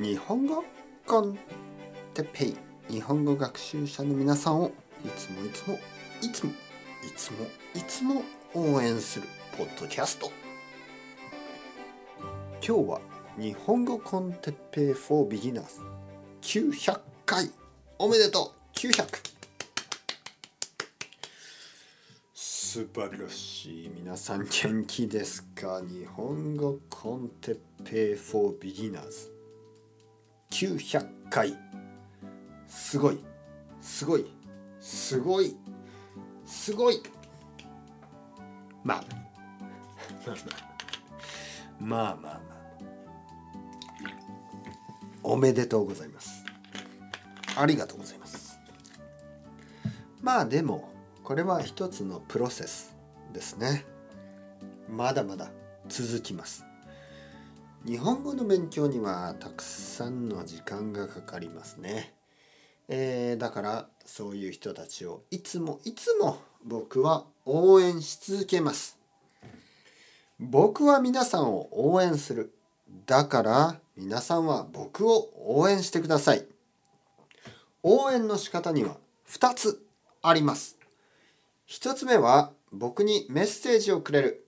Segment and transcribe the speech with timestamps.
[0.00, 0.64] 日本語
[1.08, 1.36] コン
[2.14, 2.56] テペイ
[2.88, 4.70] 日本語学習者の皆さんを
[5.04, 5.76] いつもいつも
[6.22, 7.38] いつもいつも
[7.74, 8.22] いつも
[8.54, 9.26] 応援する
[9.56, 10.30] ポッドキャスト。
[12.64, 13.00] 今日は
[13.36, 15.80] 日本語コンテッペイ for beginners
[16.42, 17.50] 900回。
[17.98, 18.78] おめでとう。
[18.78, 19.04] 900
[22.34, 23.88] 素晴らしい。
[23.88, 25.80] 皆さん元気ですか？
[25.80, 29.36] 日本語コンテッペイ for beginners
[30.58, 31.56] 900回。
[32.66, 33.20] すごい。
[33.80, 34.26] すごい。
[34.80, 35.56] すごい。
[36.44, 37.00] すごい。
[38.82, 39.18] まあまあ。
[41.78, 42.40] まあまあまあ。
[45.22, 46.44] おめでとうございます。
[47.56, 48.58] ありがとうございます。
[50.20, 50.88] まあでも
[51.22, 52.96] これは一つのプロセス
[53.32, 53.86] ですね。
[54.88, 55.52] まだまだ
[55.86, 56.67] 続きます。
[57.86, 62.12] 日本語の勉強にはたくさんの時間がかかりますね、
[62.88, 68.98] えー、だからそういう人たちをいつもいつも僕は応援し続けます。
[70.40, 72.52] 僕は皆さんを応援する。
[73.06, 76.44] だから皆さんは僕を応援してください。
[77.82, 78.96] 応援の仕方には
[79.28, 79.86] 2つ
[80.20, 80.78] あります。
[81.68, 84.47] 1つ目は僕にメッセージをくれる。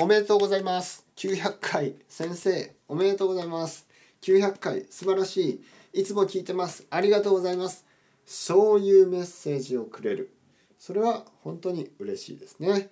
[0.00, 1.04] おめでとうございます。
[1.16, 3.84] 900回先生おめでとうございます。
[4.22, 5.60] 900回素晴らし
[5.92, 6.00] い。
[6.02, 6.86] いつも聞いてます。
[6.88, 7.84] ありがとうございます。
[8.24, 10.32] そういうメッセージをくれる。
[10.78, 12.90] それは本当に嬉しいですね。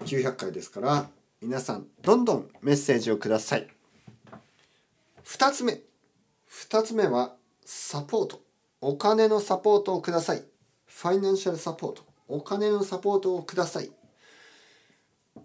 [0.00, 1.08] 900回ですから
[1.40, 3.68] 皆さんどんどんメッセージをください。
[5.24, 5.82] 2つ目。
[6.50, 8.40] 2つ目はサポート。
[8.80, 10.42] お金のサポートをください。
[10.86, 12.02] Financial support。
[12.26, 13.92] お金のサポートをください。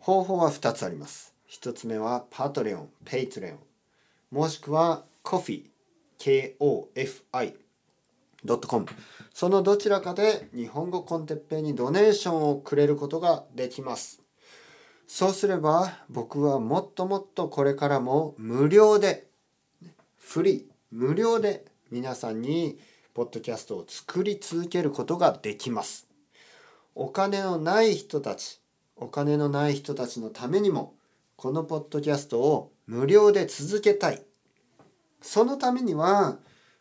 [0.10, 1.36] 方法は2つあります。
[1.52, 3.60] 1つ目はパトレオン Patreon。
[4.32, 5.66] もしくはコフィ
[6.18, 7.28] KOFI.com
[9.32, 14.24] そのどちらかで日本語 con Teppei にドネーションをくれることができます。
[15.06, 19.28] そうすれば僕はもっともっとこれからも無料で
[20.18, 22.80] フリー無料で皆さんに
[23.14, 26.08] ポッドキャストを作り続けることができます。
[26.96, 28.59] お金のない人たち
[29.00, 30.94] お金のない人たちのためにも
[31.36, 34.22] このポッドキャストを無料で続けたい
[35.22, 36.38] そのためには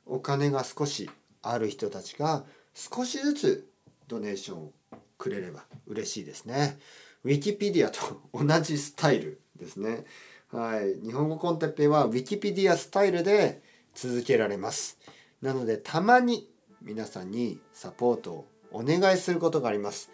[0.06, 1.08] お金が少し
[1.42, 3.68] ある人たちが少しずつ
[4.08, 4.72] ドネーションを
[5.16, 6.78] くれれば嬉しいですね。
[7.24, 10.04] ウィキペディアと 同じスタイルですね。
[10.48, 10.94] はい。
[11.02, 13.60] 日本語コンテッペイはウィキペディアスタイルで
[13.94, 14.98] 続けられます。
[15.42, 16.50] なのでたまに
[16.80, 20.10] 皆さんにサポートをお願いすることがあります。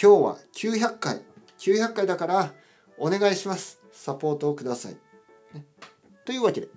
[0.00, 1.22] 今日は900回。
[1.58, 2.52] 900回だから
[2.98, 3.80] お願いします。
[3.92, 4.96] サポートをください。
[5.54, 5.64] ね、
[6.24, 6.68] というわけで。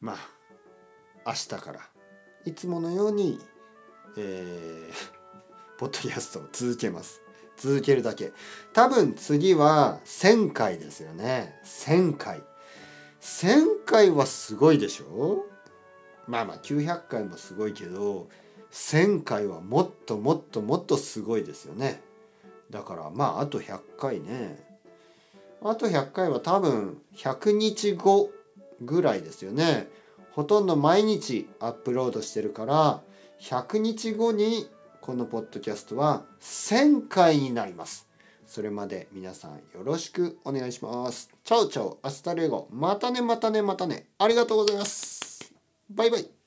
[0.00, 0.16] まあ
[1.26, 1.80] 明日から。
[2.44, 3.38] いつものように、
[4.16, 4.92] えー、
[5.78, 7.20] ポッドキャストを続けます。
[7.56, 8.32] 続けるだけ。
[8.72, 11.60] 多分次は1000回ですよね。
[11.64, 12.42] 1000回。
[13.20, 15.44] 1000回はすごいでしょ？
[16.26, 18.28] まあまあ900回もすごいけど
[18.70, 22.02] 1000回はもっともっともっとすごいですよね。
[22.70, 24.66] だからまああと100回ね。
[25.62, 28.30] あと100回は多分100日後
[28.80, 29.88] ぐらいですよね。
[30.32, 33.00] ほとんど毎日アップロードしてるから
[33.40, 34.68] 100日後に
[35.00, 38.06] このポッドキャストは1000回になります。
[38.46, 41.30] それまで皆さんよろしくお願いします。
[41.44, 42.68] Ciao ciao hasta luego。
[42.70, 44.06] またねまたねまたね。
[44.18, 45.52] ありがとうございます。
[45.90, 46.37] バイバイ。